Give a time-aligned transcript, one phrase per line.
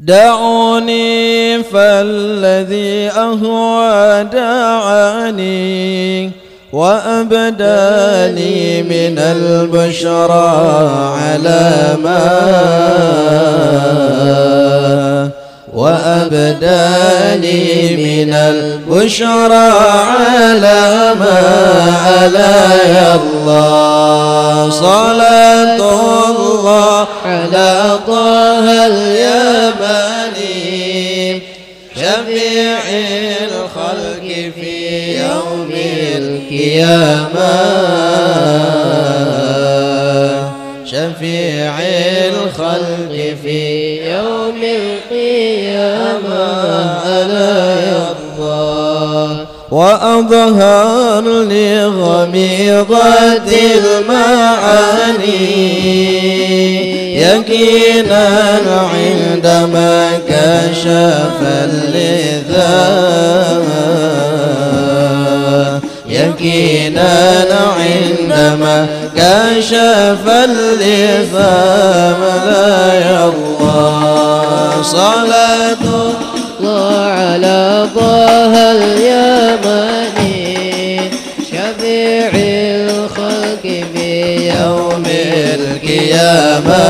[0.00, 6.30] دعوني فالذي أهوى دعاني
[6.72, 10.58] وأبداني من البشرى
[11.18, 12.28] على ما
[15.78, 17.66] وأبداني
[17.96, 19.70] من البشرى
[20.10, 21.38] على ما
[22.06, 22.54] على
[23.14, 24.70] الله.
[24.70, 30.22] صلاة الله على طه اليماني.
[31.96, 32.78] شفيع
[33.42, 34.26] الخلق
[34.60, 34.74] في
[35.18, 35.70] يوم
[36.16, 37.54] القيامة.
[40.84, 41.74] شفيع
[42.28, 43.62] الخلق في
[44.10, 44.97] يوم القيامة
[47.06, 49.46] ألا يرضى.
[49.70, 55.38] وأظهر لي غميضة المعاني.
[57.20, 58.26] يقينا
[58.94, 62.78] عندما كشف اللذا
[66.08, 67.44] يقينا
[67.78, 73.88] عندما كشف اللثام لا يرضى.
[74.82, 75.84] صلاة
[82.34, 84.10] الخلق في
[84.48, 85.04] يوم
[85.54, 86.84] القيامة.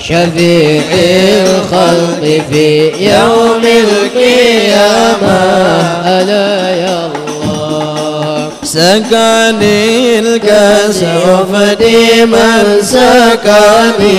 [0.00, 5.38] شفيع الخلق في يوم القيامة.
[6.06, 6.45] ألا
[8.76, 14.16] سكني الكاس وفدي من سكني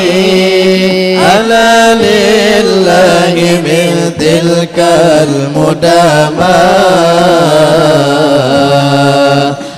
[1.19, 3.35] ألا لله
[3.65, 4.85] من تلك
[5.23, 6.57] المدامى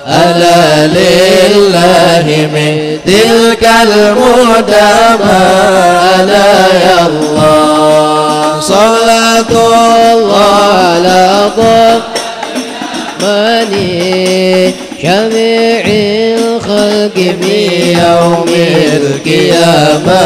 [0.07, 5.39] ألا لله من تلك المدامى
[6.19, 7.07] ألا يا
[17.41, 17.55] في
[17.93, 18.49] يوم
[18.93, 20.23] القيامة.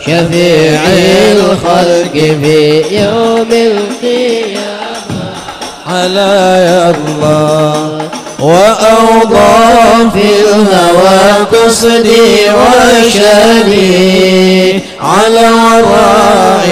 [0.00, 0.80] شفيع
[1.32, 4.60] الخلق في يوم القيامة.
[5.86, 6.32] على
[6.66, 8.00] يا الله
[8.40, 11.20] وأوضى في الهوى
[11.52, 12.28] قصدي
[12.60, 13.90] وشاني
[15.00, 16.64] على وراع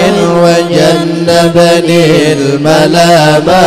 [0.43, 3.65] وجنبني الملامة.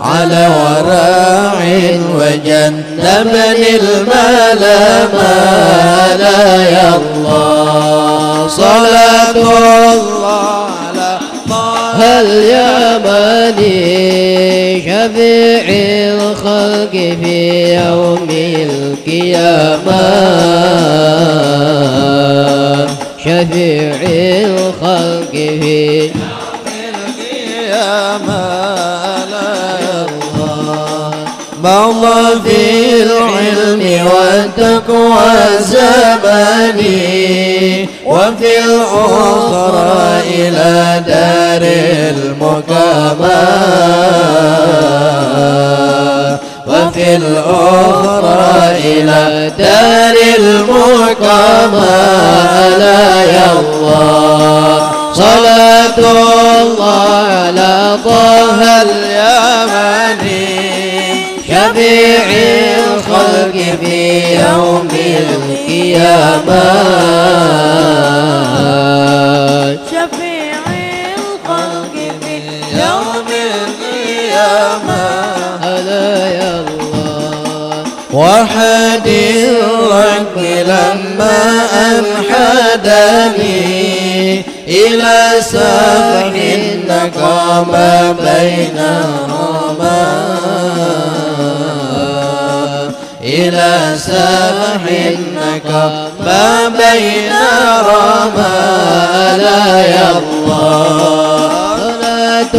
[0.00, 1.60] على وراع
[2.14, 5.30] وجنبني الملامة
[6.16, 8.48] لا يا الله.
[8.48, 11.96] صلاة الله على طه.
[12.20, 13.78] اليماني
[14.80, 15.66] شفيع
[16.14, 18.28] الخلق في يوم
[18.70, 20.04] القيامة؟
[23.18, 23.98] شفيع
[24.46, 26.10] الخلق في
[27.68, 28.57] القيامة.
[31.64, 37.08] مضى في العلم والتقوى زماني
[38.06, 41.62] وفي الأخرى إلى دار
[42.16, 43.38] المقامة
[46.66, 51.86] وفي الأخرى إلى دار المقامة
[52.78, 55.98] لا يا الله صلاة
[65.96, 66.64] القيامة.
[69.90, 70.62] شفيع
[71.16, 72.36] الخلق في
[72.72, 75.02] يوم القيامة.
[75.64, 77.84] ألا يا الله.
[78.12, 81.38] وحد الرب لما
[81.90, 83.58] أنحدني
[84.68, 87.72] إلى سفح النقام
[88.24, 89.27] بينهما
[93.96, 97.32] سفح النقام بين
[97.80, 98.56] رما
[99.36, 101.48] لا يا الله.
[101.78, 102.54] صلاة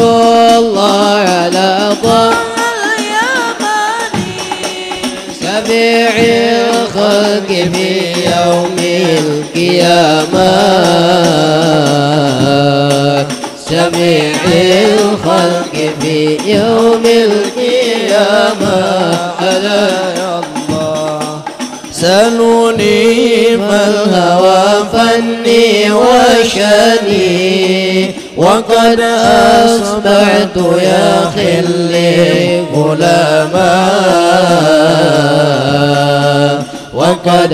[0.57, 1.69] الله على
[2.03, 2.33] طه.
[5.41, 7.89] شفيع الخلق في
[8.25, 8.77] يوم
[9.19, 10.53] القيامة.
[13.69, 18.77] شفيع الخلق في يوم القيامة.
[19.41, 19.87] ألا
[20.19, 20.58] يا الله.
[22.01, 27.25] سلوني ما الهوى فني وشاني
[28.37, 28.99] وقد
[29.65, 33.89] أصبحت يا خلي غلاما.
[36.93, 37.53] وقد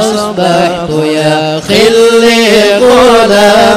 [0.00, 3.28] أصبحت يا خلي قول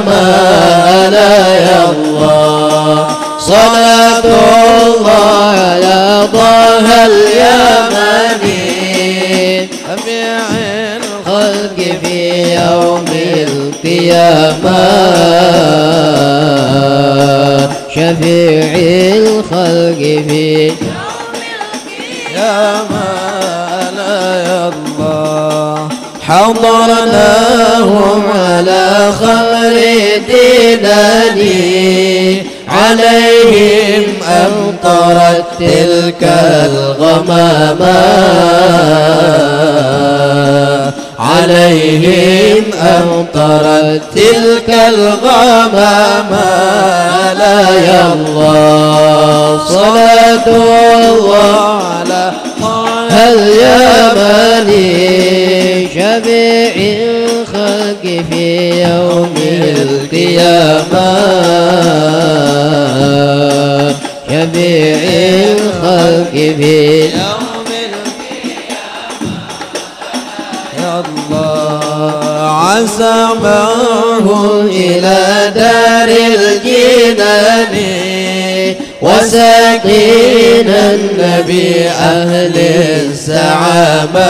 [0.06, 3.08] ما لا يا الله.
[3.40, 5.10] صلاة الله
[5.60, 8.09] على طه اليمني
[12.04, 12.20] في
[12.56, 13.06] يوم
[13.48, 14.90] القيامة.
[17.90, 18.72] شفيع
[19.18, 20.72] الخلق في
[22.36, 23.10] يا ما
[23.98, 25.90] لا يا الله
[26.28, 28.86] حضرناهم على
[29.20, 29.76] خمر
[30.28, 31.60] ديناني
[32.68, 36.24] عليهم أمطرت تلك
[36.66, 38.00] الغمامة.
[41.20, 46.50] عليهم أمطرت تلك الغمامة.
[47.40, 52.32] لا يا الله صلاة الله على
[53.28, 54.80] اليمني
[55.88, 58.46] شفيع الخلق في
[58.82, 61.10] يوم القيامة؟
[64.28, 65.00] شفيع
[65.52, 66.79] الخلق في
[73.00, 77.76] عسى معهم إلى دار الجنان
[79.02, 82.54] وساكين النبي أهل
[83.12, 84.30] السعامة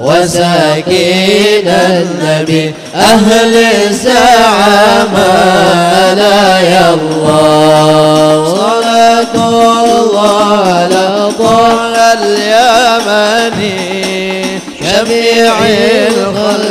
[0.00, 3.54] وساكين النبي أهل
[3.88, 5.28] السعامة
[6.14, 8.37] لا يا الله.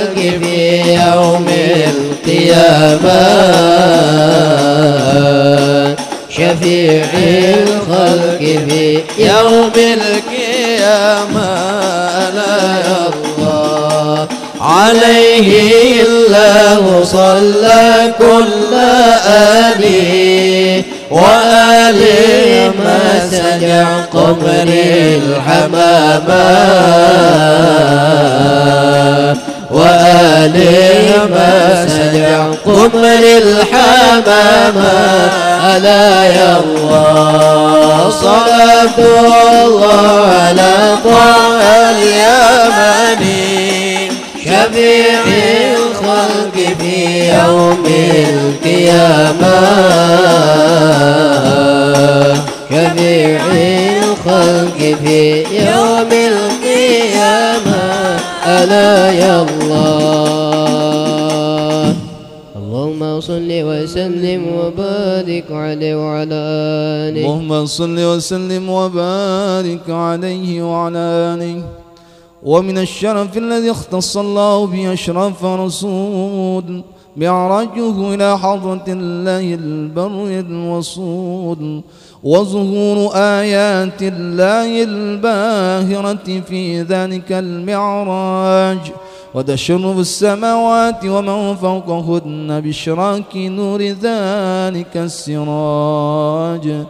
[0.08, 1.48] الخلق في يوم
[2.28, 3.28] القيامة
[6.30, 11.50] شفيع الخلق في يوم القيامة
[12.36, 14.28] لا يا الله
[14.62, 18.74] عليه الله صلى كل
[19.28, 26.48] آله وآله ما سجع قمر الحمامة
[30.56, 34.92] وآله ما سجع قمر الحمامة
[35.76, 39.88] ألا يا الله صلاة الله
[40.42, 40.74] على
[41.04, 43.48] طه اليمني.
[44.46, 45.24] شفيع
[45.76, 46.96] الخلق في
[47.30, 47.86] يوم
[48.30, 49.58] القيامة.
[52.72, 53.42] شفيع
[54.04, 55.20] الخلق في
[55.52, 56.47] يوم القيامة
[58.64, 60.48] ألا يا الله.
[62.56, 66.42] اللهم صل وسلم وبارك عليه وعلى
[67.10, 67.22] آله.
[67.26, 71.64] اللهم صل وسلم وبارك عليه وعلى آله.
[72.44, 76.84] ومن الشرف الذي اختص الله به أشرف رسول.
[77.18, 81.82] معراجه إلى حضرة الله البر الوصول
[82.24, 88.80] وظهور آيات الله الباهرة في ذلك المعراج
[89.34, 96.86] وتشرف السماوات ومن فوقهن بإشراك نور ذلك السراج.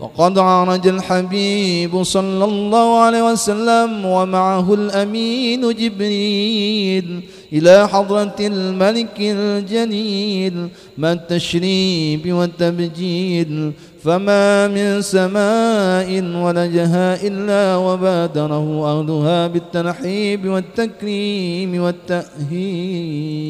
[0.00, 11.12] وقد عرج الحبيب صلى الله عليه وسلم ومعه الأمين جبريل إلى حضرة الملك الجليل ما
[11.12, 13.72] التشريب والتبجيل
[14.04, 23.40] فما من سماء ولجها إلا وبادره أهلها بالترحيب والتكريم والتأهيد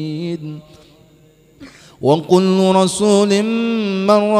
[2.01, 3.43] وكل رسول
[4.07, 4.39] مر